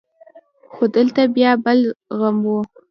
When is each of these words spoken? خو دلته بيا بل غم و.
خو 0.73 0.83
دلته 0.95 1.21
بيا 1.35 1.51
بل 1.65 1.79
غم 2.17 2.37
و. 2.53 2.55